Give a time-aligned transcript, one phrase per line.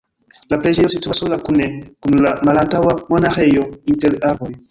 [0.53, 1.67] La preĝejo situas sola kune
[2.05, 4.53] kun la malantaŭa monaĥejo inter arboj.